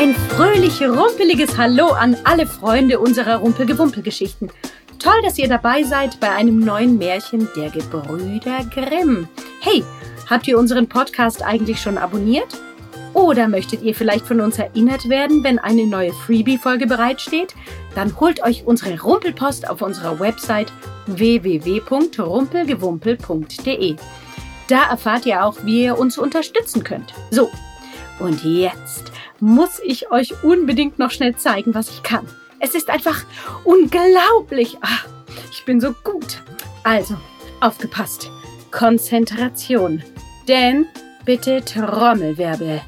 Ein 0.00 0.14
fröhlich 0.14 0.80
rumpeliges 0.80 1.58
Hallo 1.58 1.88
an 1.88 2.16
alle 2.24 2.46
Freunde 2.46 3.00
unserer 3.00 3.36
Rumpelgewumpelgeschichten. 3.36 4.50
Toll, 4.98 5.20
dass 5.22 5.36
ihr 5.36 5.46
dabei 5.46 5.82
seid 5.82 6.18
bei 6.20 6.30
einem 6.30 6.60
neuen 6.60 6.96
Märchen 6.96 7.46
der 7.54 7.68
Gebrüder 7.68 8.64
Grimm. 8.72 9.28
Hey, 9.60 9.84
habt 10.30 10.48
ihr 10.48 10.58
unseren 10.58 10.88
Podcast 10.88 11.44
eigentlich 11.44 11.82
schon 11.82 11.98
abonniert? 11.98 12.58
Oder 13.12 13.46
möchtet 13.46 13.82
ihr 13.82 13.94
vielleicht 13.94 14.24
von 14.24 14.40
uns 14.40 14.58
erinnert 14.58 15.10
werden, 15.10 15.44
wenn 15.44 15.58
eine 15.58 15.86
neue 15.86 16.14
Freebie-Folge 16.14 16.86
bereitsteht? 16.86 17.54
Dann 17.94 18.18
holt 18.18 18.42
euch 18.42 18.64
unsere 18.64 18.98
Rumpelpost 18.98 19.68
auf 19.68 19.82
unserer 19.82 20.18
Website 20.18 20.72
www.rumpelgewumpel.de. 21.08 23.96
Da 24.66 24.82
erfahrt 24.88 25.26
ihr 25.26 25.44
auch, 25.44 25.58
wie 25.64 25.84
ihr 25.84 25.98
uns 25.98 26.16
unterstützen 26.16 26.84
könnt. 26.84 27.12
So, 27.30 27.50
und 28.18 28.42
jetzt 28.44 29.09
muss 29.40 29.80
ich 29.84 30.10
euch 30.10 30.42
unbedingt 30.44 30.98
noch 30.98 31.10
schnell 31.10 31.36
zeigen, 31.36 31.74
was 31.74 31.88
ich 31.90 32.02
kann. 32.02 32.26
Es 32.58 32.74
ist 32.74 32.90
einfach 32.90 33.24
unglaublich. 33.64 34.76
Ach, 34.82 35.06
ich 35.50 35.64
bin 35.64 35.80
so 35.80 35.92
gut. 36.04 36.42
Also, 36.84 37.16
aufgepasst. 37.60 38.30
Konzentration. 38.70 40.02
Denn 40.46 40.86
bitte 41.24 41.64
Trommelwirbel. 41.64 42.82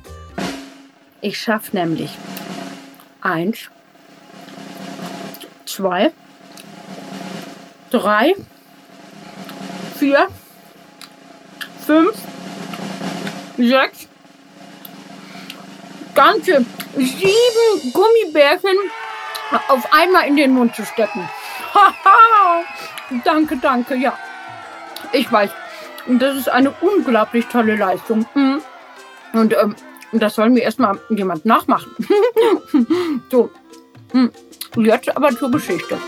Ich 1.20 1.38
schaffe 1.38 1.76
nämlich 1.76 2.10
eins, 3.20 3.70
zwei, 5.64 6.12
drei, 7.90 8.34
vier, 9.98 10.28
fünf, 11.86 12.14
sechs, 13.56 14.08
ganze 16.14 16.64
sieben 16.96 17.92
Gummibärchen 17.92 18.76
auf 19.68 19.92
einmal 19.92 20.26
in 20.26 20.36
den 20.36 20.52
Mund 20.52 20.74
zu 20.74 20.84
stecken. 20.84 21.28
Danke, 23.24 23.56
danke, 23.56 23.94
ja. 23.94 24.16
Ich 25.12 25.30
weiß. 25.30 25.50
Das 26.06 26.36
ist 26.36 26.48
eine 26.48 26.70
unglaublich 26.80 27.46
tolle 27.46 27.76
Leistung. 27.76 28.26
Mhm. 28.34 28.62
Und 29.34 29.54
ähm, 29.54 29.76
das 30.12 30.34
soll 30.34 30.50
mir 30.50 30.62
erstmal 30.62 30.98
jemand 31.10 31.44
nachmachen. 31.44 31.94
so. 33.30 33.50
Hm. 34.12 34.30
Jetzt 34.76 35.14
aber 35.14 35.30
zur 35.30 35.50
Geschichte. 35.50 35.98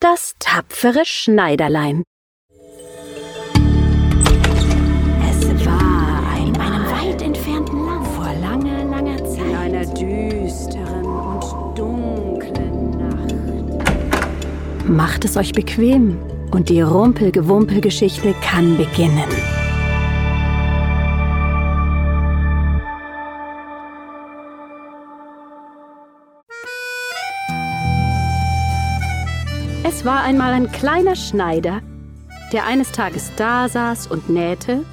Das 0.00 0.34
tapfere 0.38 1.04
Schneiderlein. 1.04 2.04
Macht 15.02 15.24
es 15.24 15.38
euch 15.38 15.52
bequem 15.52 16.18
und 16.50 16.68
die 16.68 16.82
Rumpelgewumpelgeschichte 16.82 18.34
kann 18.42 18.76
beginnen. 18.76 19.30
Es 29.84 30.04
war 30.04 30.22
einmal 30.22 30.52
ein 30.52 30.70
kleiner 30.70 31.16
Schneider, 31.16 31.80
der 32.52 32.66
eines 32.66 32.92
Tages 32.92 33.32
dasaß 33.36 34.06
und 34.06 34.28
nähte 34.28 34.84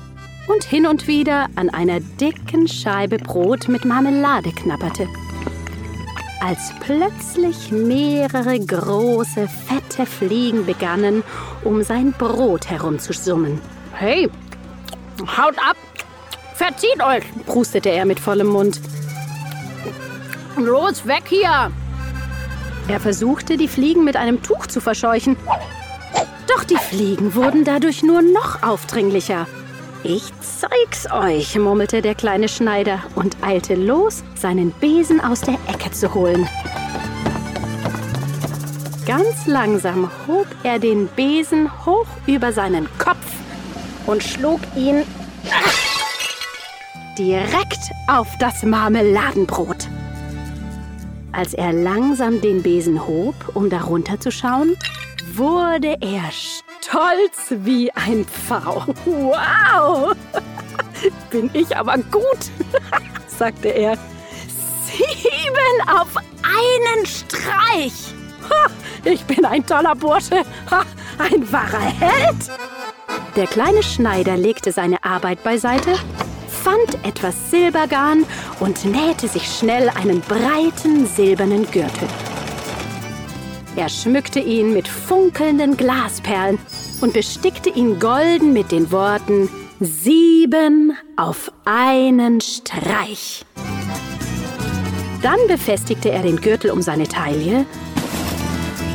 und 0.47 0.63
hin 0.63 0.87
und 0.87 1.09
wieder 1.09 1.47
an 1.57 1.69
einer 1.69 1.99
dicken 1.99 2.69
Scheibe 2.69 3.17
Brot 3.17 3.67
mit 3.67 3.83
Marmelade 3.83 4.53
knabberte. 4.53 5.09
Als 6.39 6.71
plötzlich 6.79 7.71
mehrere 7.71 8.59
große, 8.59 9.47
fette 9.47 10.05
Fliegen 10.05 10.65
begannen, 10.65 11.23
um 11.63 11.81
sein 11.83 12.13
Brot 12.13 12.69
herumzusummen. 12.69 13.59
Hey, 13.93 14.29
haut 15.19 15.57
ab! 15.57 15.75
Verzieht 16.53 17.03
euch! 17.03 17.23
prustete 17.45 17.89
er 17.89 18.05
mit 18.05 18.19
vollem 18.19 18.47
Mund. 18.47 18.79
Los, 20.57 21.07
weg 21.07 21.23
hier! 21.27 21.71
Er 22.87 22.99
versuchte, 22.99 23.57
die 23.57 23.67
Fliegen 23.67 24.03
mit 24.03 24.15
einem 24.15 24.41
Tuch 24.43 24.67
zu 24.67 24.79
verscheuchen. 24.79 25.35
Doch 26.47 26.63
die 26.63 26.77
Fliegen 26.77 27.35
wurden 27.35 27.63
dadurch 27.63 28.03
nur 28.03 28.21
noch 28.21 28.63
aufdringlicher. 28.63 29.47
Ich 30.03 30.31
zeig's 30.41 31.11
euch, 31.11 31.57
murmelte 31.57 32.01
der 32.01 32.15
kleine 32.15 32.47
Schneider 32.47 33.01
und 33.15 33.35
eilte 33.41 33.75
los, 33.75 34.23
seinen 34.35 34.71
Besen 34.71 35.19
aus 35.19 35.41
der 35.41 35.55
Ecke 35.67 35.91
zu 35.91 36.13
holen. 36.13 36.47
Ganz 39.05 39.47
langsam 39.47 40.09
hob 40.27 40.47
er 40.63 40.79
den 40.79 41.07
Besen 41.07 41.69
hoch 41.85 42.07
über 42.25 42.51
seinen 42.51 42.87
Kopf 42.97 43.25
und 44.05 44.21
schlug 44.21 44.59
ihn 44.75 45.03
direkt 47.17 47.91
auf 48.07 48.27
das 48.39 48.63
Marmeladenbrot. 48.63 49.87
Als 51.31 51.53
er 51.53 51.73
langsam 51.73 52.41
den 52.41 52.61
Besen 52.63 53.05
hob, 53.07 53.35
um 53.53 53.69
darunter 53.69 54.19
zu 54.19 54.31
schauen, 54.31 54.75
wurde 55.33 55.97
er 56.01 56.31
stolz 56.87 57.63
wie 57.65 57.91
ein 57.93 58.25
Pfau. 58.25 58.85
Wow! 59.05 60.15
Bin 61.29 61.49
ich 61.53 61.75
aber 61.75 61.97
gut, 61.97 62.51
sagte 63.27 63.69
er. 63.69 63.97
Sieben 64.85 65.89
auf 65.89 66.15
einen 66.43 67.05
Streich! 67.05 68.13
Ich 69.03 69.23
bin 69.25 69.45
ein 69.45 69.65
toller 69.65 69.95
Bursche, 69.95 70.43
ein 71.17 71.51
wahrer 71.51 71.79
Held! 71.79 72.51
Der 73.35 73.47
kleine 73.47 73.83
Schneider 73.83 74.37
legte 74.37 74.71
seine 74.71 75.03
Arbeit 75.03 75.43
beiseite 75.43 75.95
fand 76.63 77.05
etwas 77.05 77.49
Silbergarn 77.49 78.25
und 78.59 78.83
nähte 78.83 79.29
sich 79.29 79.47
schnell 79.47 79.89
einen 79.89 80.19
breiten 80.19 81.05
silbernen 81.05 81.69
Gürtel. 81.71 82.09
Er 83.77 83.89
schmückte 83.89 84.39
ihn 84.39 84.73
mit 84.73 84.87
funkelnden 84.87 85.77
Glasperlen 85.77 86.57
und 86.99 87.13
bestickte 87.13 87.69
ihn 87.69 87.99
golden 87.99 88.51
mit 88.51 88.71
den 88.71 88.91
Worten 88.91 89.49
Sieben 89.79 90.97
auf 91.15 91.51
einen 91.63 92.41
Streich. 92.41 93.45
Dann 95.21 95.37
befestigte 95.47 96.09
er 96.09 96.23
den 96.23 96.41
Gürtel 96.41 96.71
um 96.71 96.81
seine 96.81 97.07
Taille 97.07 97.67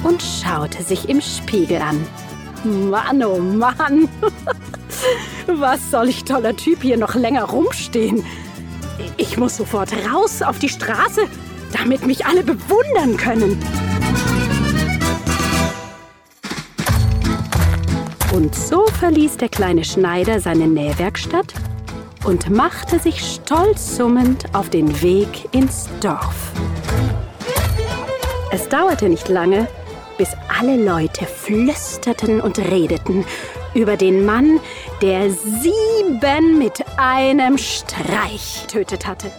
und 0.02 0.20
schaute 0.20 0.82
sich 0.82 1.08
im 1.08 1.20
Spiegel 1.20 1.80
an. 1.80 2.04
Mann, 2.64 3.22
oh 3.22 3.38
Mann! 3.38 4.08
Was 5.46 5.92
soll 5.92 6.08
ich 6.08 6.24
toller 6.24 6.56
Typ 6.56 6.82
hier 6.82 6.96
noch 6.96 7.14
länger 7.14 7.44
rumstehen? 7.44 8.24
Ich 9.16 9.36
muss 9.36 9.58
sofort 9.58 9.92
raus 10.12 10.42
auf 10.42 10.58
die 10.58 10.68
Straße, 10.68 11.28
damit 11.72 12.04
mich 12.04 12.26
alle 12.26 12.42
bewundern 12.42 13.16
können. 13.16 13.62
Und 18.32 18.54
so 18.54 18.86
verließ 18.86 19.36
der 19.36 19.50
kleine 19.50 19.84
Schneider 19.84 20.40
seine 20.40 20.66
Nähwerkstatt 20.66 21.52
und 22.24 22.48
machte 22.48 22.98
sich 22.98 23.20
stolz 23.20 23.96
summend 23.96 24.46
auf 24.54 24.70
den 24.70 25.02
Weg 25.02 25.48
ins 25.52 25.88
Dorf. 26.00 26.52
Es 28.50 28.68
dauerte 28.68 29.10
nicht 29.10 29.28
lange, 29.28 29.68
bis 30.16 30.30
alle 30.58 30.82
Leute 30.82 31.26
flüsterten 31.26 32.40
und 32.40 32.58
redeten 32.58 33.26
über 33.74 33.98
den 33.98 34.24
Mann, 34.24 34.60
der 35.02 35.30
sieben 35.30 36.58
mit 36.58 36.84
einem 36.96 37.58
Streich 37.58 38.64
tötet 38.66 39.06
hatte. 39.06 39.30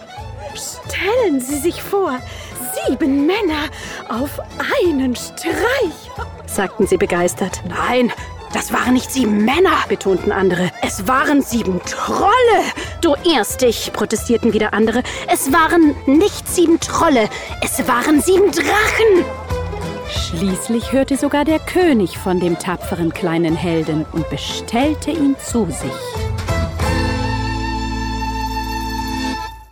Stellen 0.54 1.40
Sie 1.40 1.58
sich 1.58 1.82
vor, 1.82 2.18
sieben 2.86 3.26
Männer 3.26 3.70
auf 4.08 4.38
einen 4.80 5.16
Streich, 5.16 6.10
sagten 6.46 6.86
sie 6.86 6.96
begeistert. 6.96 7.62
Nein, 7.68 8.12
das 8.54 8.72
waren 8.72 8.94
nicht 8.94 9.10
sieben 9.10 9.44
Männer, 9.44 9.84
betonten 9.88 10.30
andere. 10.30 10.70
Es 10.80 11.08
waren 11.08 11.42
sieben 11.42 11.80
Trolle. 11.84 12.32
Du 13.00 13.16
irrst 13.24 13.62
dich, 13.62 13.92
protestierten 13.92 14.52
wieder 14.52 14.72
andere. 14.72 15.02
Es 15.30 15.52
waren 15.52 15.96
nicht 16.06 16.48
sieben 16.48 16.78
Trolle, 16.78 17.28
es 17.62 17.86
waren 17.88 18.22
sieben 18.22 18.52
Drachen. 18.52 19.24
Schließlich 20.08 20.92
hörte 20.92 21.16
sogar 21.16 21.44
der 21.44 21.58
König 21.58 22.16
von 22.16 22.38
dem 22.38 22.56
tapferen 22.56 23.12
kleinen 23.12 23.56
Helden 23.56 24.06
und 24.12 24.30
bestellte 24.30 25.10
ihn 25.10 25.34
zu 25.38 25.66
sich. 25.66 25.90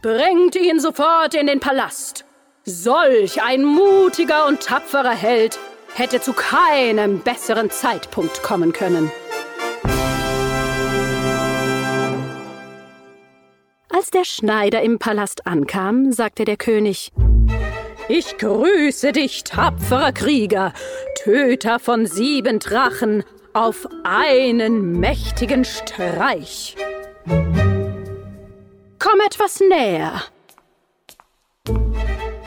Bringt 0.02 0.56
ihn 0.56 0.80
sofort 0.80 1.34
in 1.34 1.46
den 1.46 1.60
Palast. 1.60 2.24
Solch 2.64 3.42
ein 3.42 3.64
mutiger 3.64 4.46
und 4.48 4.60
tapferer 4.60 5.14
Held 5.14 5.58
hätte 5.94 6.20
zu 6.20 6.32
keinem 6.32 7.20
besseren 7.20 7.70
Zeitpunkt 7.70 8.42
kommen 8.42 8.72
können. 8.72 9.10
Als 13.88 14.10
der 14.10 14.24
Schneider 14.24 14.82
im 14.82 14.98
Palast 14.98 15.46
ankam, 15.46 16.12
sagte 16.12 16.44
der 16.44 16.56
König, 16.56 17.12
ich 18.08 18.36
grüße 18.36 19.12
dich, 19.12 19.44
tapferer 19.44 20.12
Krieger, 20.12 20.72
Töter 21.22 21.78
von 21.78 22.06
sieben 22.06 22.58
Drachen, 22.58 23.22
auf 23.52 23.86
einen 24.02 24.98
mächtigen 24.98 25.64
Streich. 25.64 26.76
Komm 28.98 29.20
etwas 29.26 29.60
näher. 29.60 30.22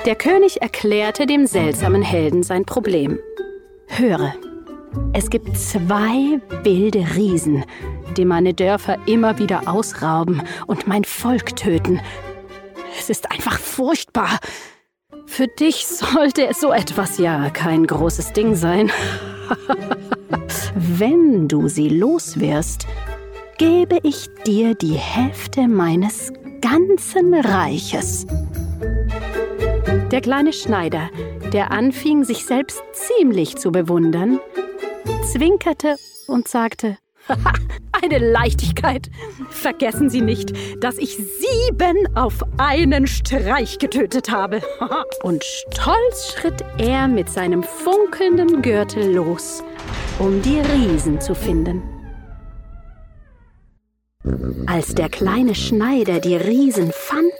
Der 0.06 0.16
König 0.16 0.62
erklärte 0.62 1.26
dem 1.26 1.48
seltsamen 1.48 2.02
Helden 2.02 2.44
sein 2.44 2.66
Problem. 2.66 3.20
Höre, 3.88 4.34
es 5.14 5.30
gibt 5.30 5.58
zwei 5.58 6.40
wilde 6.64 7.06
Riesen, 7.16 7.64
die 8.18 8.26
meine 8.26 8.54
Dörfer 8.54 8.98
immer 9.06 9.38
wieder 9.40 9.68
ausrauben 9.68 10.42
und 10.68 10.88
mein 10.88 11.04
Volk 11.04 11.56
töten. 11.56 12.00
Es 12.98 13.10
ist 13.10 13.32
einfach 13.32 13.60
furchtbar. 13.60 14.40
Für 15.26 15.48
dich 15.48 15.88
sollte 15.88 16.50
so 16.54 16.72
etwas 16.72 17.18
ja 17.18 17.50
kein 17.50 17.86
großes 17.86 18.34
Ding 18.34 18.56
sein. 18.56 18.92
Wenn 20.76 21.48
du 21.48 21.68
sie 21.68 21.90
loswirst, 21.90 22.88
gebe 23.58 24.00
ich 24.04 24.28
dir 24.46 24.76
die 24.76 24.96
Hälfte 24.96 25.68
meines 25.68 26.34
ganzen 26.62 27.34
Reiches. 27.34 28.26
Der 30.12 30.22
kleine 30.22 30.54
Schneider, 30.54 31.10
der 31.56 31.72
anfing, 31.72 32.26
sich 32.26 32.46
selbst 32.46 32.84
ziemlich 32.92 33.56
zu 33.56 33.72
bewundern, 33.72 34.42
zwinkerte 35.32 35.96
und 36.28 36.50
sagte, 36.50 36.98
eine 38.04 38.18
Leichtigkeit. 38.18 39.10
Vergessen 39.50 40.10
Sie 40.10 40.20
nicht, 40.20 40.52
dass 40.84 40.98
ich 40.98 41.16
sieben 41.16 42.14
auf 42.14 42.44
einen 42.58 43.08
Streich 43.08 43.80
getötet 43.80 44.30
habe. 44.30 44.62
Und 45.24 45.46
stolz 45.46 46.34
schritt 46.34 46.62
er 46.78 47.08
mit 47.08 47.30
seinem 47.30 47.64
funkelnden 47.64 48.62
Gürtel 48.62 49.14
los, 49.14 49.64
um 50.20 50.42
die 50.42 50.60
Riesen 50.60 51.22
zu 51.22 51.34
finden. 51.34 51.82
Als 54.68 54.94
der 54.94 55.08
kleine 55.08 55.56
Schneider 55.56 56.20
die 56.20 56.36
Riesen 56.36 56.92
fand, 56.92 57.32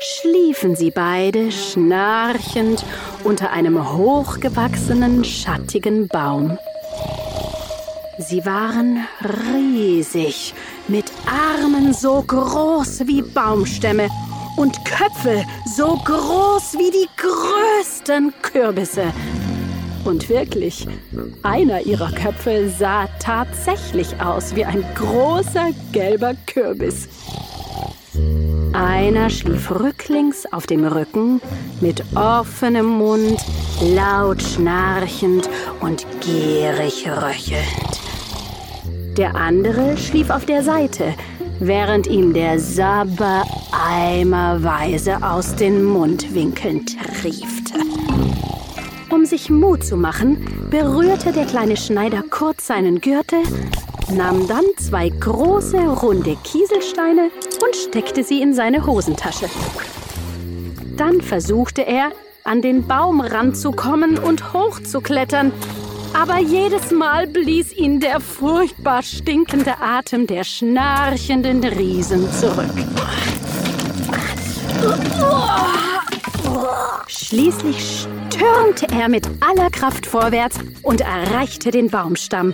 schliefen 0.00 0.76
sie 0.76 0.92
beide 0.92 1.50
schnarchend 1.50 2.84
unter 3.24 3.50
einem 3.50 3.96
hochgewachsenen, 3.96 5.24
schattigen 5.24 6.08
Baum. 6.08 6.58
Sie 8.18 8.44
waren 8.44 9.06
riesig, 9.54 10.54
mit 10.88 11.06
Armen 11.26 11.92
so 11.92 12.22
groß 12.22 13.06
wie 13.06 13.22
Baumstämme 13.22 14.08
und 14.56 14.84
Köpfe 14.84 15.44
so 15.76 15.96
groß 16.04 16.74
wie 16.74 16.90
die 16.90 17.08
größten 17.16 18.32
Kürbisse. 18.42 19.12
Und 20.04 20.28
wirklich, 20.28 20.86
einer 21.42 21.82
ihrer 21.82 22.10
Köpfe 22.12 22.70
sah 22.70 23.06
tatsächlich 23.18 24.20
aus 24.20 24.54
wie 24.54 24.64
ein 24.64 24.84
großer 24.94 25.70
gelber 25.92 26.34
Kürbis. 26.46 27.08
Einer 28.82 29.28
schlief 29.28 29.70
rücklings 29.70 30.50
auf 30.50 30.66
dem 30.66 30.86
Rücken, 30.86 31.42
mit 31.82 32.02
offenem 32.16 32.86
Mund, 32.86 33.36
laut 33.94 34.42
schnarchend 34.42 35.50
und 35.80 36.06
gierig 36.22 37.06
röchelnd. 37.06 38.00
Der 39.18 39.34
andere 39.34 39.98
schlief 39.98 40.30
auf 40.30 40.46
der 40.46 40.62
Seite, 40.62 41.12
während 41.58 42.06
ihm 42.06 42.32
der 42.32 42.58
Sabber 42.58 43.42
eimerweise 43.70 45.22
aus 45.22 45.54
den 45.56 45.84
Mundwinkeln 45.84 46.86
triefte. 46.86 47.74
Um 49.10 49.26
sich 49.26 49.50
Mut 49.50 49.84
zu 49.84 49.98
machen, 49.98 50.68
berührte 50.70 51.32
der 51.32 51.44
kleine 51.44 51.76
Schneider 51.76 52.22
kurz 52.30 52.68
seinen 52.68 53.02
Gürtel, 53.02 53.42
nahm 54.10 54.48
dann 54.48 54.64
zwei 54.78 55.10
große, 55.10 55.76
runde 55.76 56.34
Kieselsteine 56.44 57.30
und 57.70 57.76
steckte 57.76 58.24
sie 58.24 58.42
in 58.42 58.52
seine 58.52 58.84
Hosentasche. 58.84 59.46
Dann 60.96 61.20
versuchte 61.20 61.82
er, 61.82 62.10
an 62.42 62.62
den 62.62 62.88
Baum 62.88 63.20
ranzukommen 63.20 64.18
und 64.18 64.52
hochzuklettern, 64.52 65.52
aber 66.12 66.40
jedes 66.40 66.90
Mal 66.90 67.28
blies 67.28 67.72
ihn 67.72 68.00
der 68.00 68.18
furchtbar 68.18 69.04
stinkende 69.04 69.80
Atem 69.80 70.26
der 70.26 70.42
schnarchenden 70.42 71.62
Riesen 71.62 72.28
zurück. 72.32 72.74
Schließlich 77.06 78.06
stürmte 78.30 78.86
er 78.92 79.08
mit 79.08 79.26
aller 79.40 79.70
Kraft 79.70 80.06
vorwärts 80.06 80.58
und 80.82 81.00
erreichte 81.00 81.70
den 81.70 81.90
Baumstamm. 81.90 82.52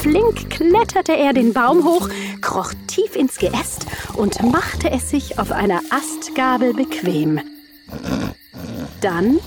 Flink 0.00 0.50
kletterte 0.50 1.16
er 1.16 1.32
den 1.32 1.52
Baum 1.52 1.84
hoch, 1.84 2.08
kroch 2.40 2.72
tief 2.86 3.16
ins 3.16 3.36
Geäst 3.36 3.86
und 4.14 4.42
machte 4.42 4.90
es 4.90 5.10
sich 5.10 5.38
auf 5.38 5.52
einer 5.52 5.80
Astgabel 5.90 6.74
bequem. 6.74 7.40
Dann 9.00 9.38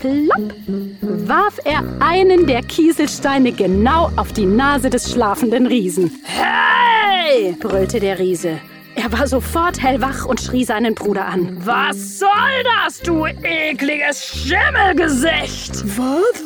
plopp, 0.00 0.52
warf 1.00 1.58
er 1.64 1.82
einen 2.00 2.46
der 2.46 2.62
Kieselsteine 2.62 3.52
genau 3.52 4.10
auf 4.16 4.32
die 4.32 4.46
Nase 4.46 4.90
des 4.90 5.10
schlafenden 5.10 5.66
Riesen. 5.66 6.22
Hey! 6.24 7.52
brüllte 7.58 8.00
der 8.00 8.18
Riese. 8.18 8.60
Er 8.96 9.12
war 9.12 9.26
sofort 9.26 9.82
hellwach 9.82 10.24
und 10.24 10.40
schrie 10.40 10.64
seinen 10.64 10.94
Bruder 10.94 11.26
an. 11.26 11.56
Was 11.64 12.20
soll 12.20 12.28
das, 12.84 13.00
du 13.00 13.26
ekliges 13.26 14.24
Schimmelgesicht? 14.24 15.82
Was? 15.98 16.42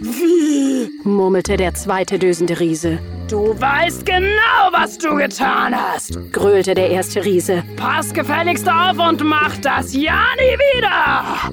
Wie? 0.00 0.90
murmelte 1.04 1.56
der 1.56 1.74
zweite 1.74 2.18
dösende 2.18 2.58
Riese. 2.58 2.98
Du 3.28 3.58
weißt 3.58 4.04
genau, 4.04 4.72
was 4.72 4.98
du 4.98 5.14
getan 5.14 5.74
hast, 5.74 6.18
gröhlte 6.32 6.74
der 6.74 6.90
erste 6.90 7.24
Riese. 7.24 7.62
Pass 7.76 8.12
gefälligst 8.12 8.68
auf 8.68 8.98
und 8.98 9.22
mach 9.22 9.56
das 9.58 9.94
ja 9.94 10.24
nie 10.36 10.58
wieder! 10.58 11.52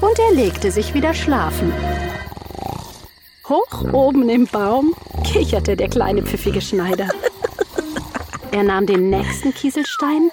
Und 0.00 0.18
er 0.18 0.34
legte 0.34 0.70
sich 0.70 0.94
wieder 0.94 1.14
schlafen. 1.14 1.72
Hoch 3.48 3.92
oben 3.92 4.28
im 4.28 4.46
Baum 4.46 4.94
kicherte 5.24 5.76
der 5.76 5.88
kleine 5.88 6.22
pfiffige 6.22 6.60
Schneider. 6.60 7.08
Er 8.54 8.62
nahm 8.62 8.86
den 8.86 9.10
nächsten 9.10 9.52
Kieselstein 9.52 10.30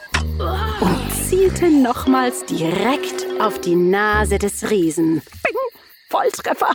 und 0.79 1.11
zielte 1.11 1.71
nochmals 1.71 2.45
direkt 2.45 3.25
auf 3.39 3.59
die 3.59 3.73
Nase 3.73 4.37
des 4.37 4.69
Riesen. 4.69 5.23
Bing! 5.43 5.81
Volltreffer! 6.07 6.71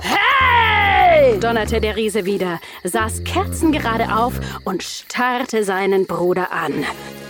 Hey! 0.00 1.38
donnerte 1.38 1.80
der 1.80 1.94
Riese 1.94 2.24
wieder, 2.24 2.58
saß 2.82 3.22
kerzengerade 3.22 4.12
auf 4.12 4.32
und 4.64 4.82
starrte 4.82 5.62
seinen 5.62 6.08
Bruder 6.08 6.50
an. 6.50 6.84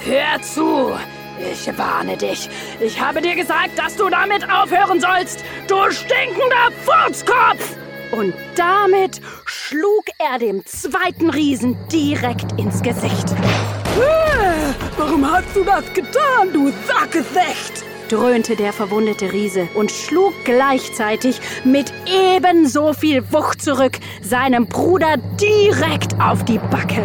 Hör 0.06 0.40
zu! 0.40 0.92
Ich 1.52 1.76
warne 1.76 2.16
dich. 2.16 2.48
Ich 2.80 2.98
habe 2.98 3.20
dir 3.20 3.34
gesagt, 3.34 3.78
dass 3.78 3.94
du 3.96 4.08
damit 4.08 4.50
aufhören 4.50 5.02
sollst. 5.02 5.44
Du 5.68 5.76
stinkender 5.90 6.72
Furzkopf! 6.86 7.76
Und 8.12 8.34
damit 8.56 9.20
schlug 9.44 10.04
er 10.18 10.38
dem 10.38 10.64
zweiten 10.66 11.30
Riesen 11.30 11.76
direkt 11.92 12.58
ins 12.58 12.82
Gesicht. 12.82 13.30
Äh, 13.30 14.72
warum 14.96 15.30
hast 15.30 15.54
du 15.54 15.64
das 15.64 15.84
getan, 15.92 16.52
du 16.52 16.72
Sackgesicht? 16.86 17.84
dröhnte 18.10 18.56
der 18.56 18.72
verwundete 18.72 19.32
Riese 19.32 19.68
und 19.74 19.90
schlug 19.90 20.34
gleichzeitig 20.44 21.40
mit 21.64 21.92
ebenso 22.06 22.92
viel 22.92 23.32
Wucht 23.32 23.62
zurück, 23.62 23.98
seinem 24.20 24.66
Bruder 24.66 25.16
direkt 25.40 26.20
auf 26.20 26.44
die 26.44 26.58
Backe. 26.58 27.02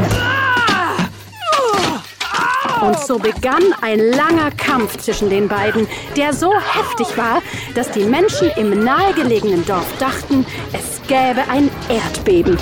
Und 2.82 3.00
so 3.00 3.17
begann 3.17 3.63
ein 3.82 4.00
langer 4.00 4.51
Kampf 4.51 4.98
zwischen 4.98 5.29
den 5.29 5.48
beiden, 5.48 5.88
der 6.15 6.34
so 6.34 6.53
heftig 6.53 7.17
war, 7.17 7.41
dass 7.74 7.89
die 7.91 8.03
Menschen 8.03 8.51
im 8.58 8.84
nahegelegenen 8.84 9.65
Dorf 9.65 9.88
dachten, 9.98 10.46
es 10.74 11.01
gäbe 11.08 11.41
ein 11.50 11.70
Erdbeben. 11.89 12.58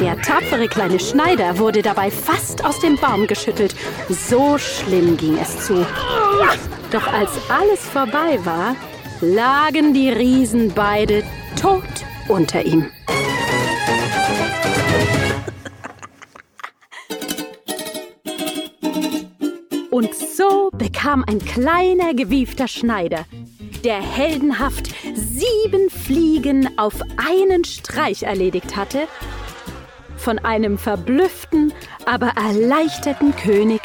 Der 0.00 0.20
tapfere 0.20 0.68
kleine 0.68 1.00
Schneider 1.00 1.58
wurde 1.58 1.82
dabei 1.82 2.10
fast 2.10 2.64
aus 2.64 2.78
dem 2.80 2.96
Baum 2.96 3.26
geschüttelt. 3.26 3.74
So 4.08 4.58
schlimm 4.58 5.16
ging 5.16 5.38
es 5.38 5.66
zu. 5.66 5.86
Doch 6.92 7.12
als 7.12 7.30
alles 7.48 7.80
vorbei 7.80 8.38
war, 8.44 8.76
lagen 9.20 9.94
die 9.94 10.10
Riesen 10.10 10.72
beide 10.74 11.22
tot 11.60 11.82
unter 12.28 12.64
ihm. 12.64 12.90
So 20.36 20.70
bekam 20.72 21.24
ein 21.26 21.38
kleiner 21.38 22.12
gewiefter 22.12 22.68
Schneider, 22.68 23.24
der 23.84 24.02
heldenhaft 24.02 24.90
sieben 25.14 25.88
Fliegen 25.88 26.78
auf 26.78 26.94
einen 27.16 27.64
Streich 27.64 28.22
erledigt 28.22 28.76
hatte, 28.76 29.08
von 30.16 30.38
einem 30.38 30.76
verblüfften, 30.76 31.72
aber 32.04 32.32
erleichterten 32.36 33.34
König 33.36 33.80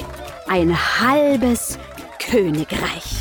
ein 0.47 0.75
halbes 0.99 1.79
Königreich. 2.19 3.20